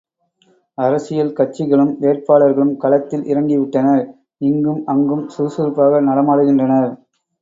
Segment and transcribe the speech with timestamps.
[0.77, 4.03] அரசியல் கட்சிகளும் வேட்பாளர்களும் களத்தில் இறங்கிவிட்டனர்
[4.41, 6.91] இங்கும் அங்கும் சுறுசுறுப்பாக நடமாடுகின்றனர்!